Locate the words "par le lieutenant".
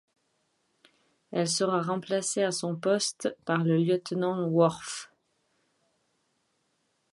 3.45-4.47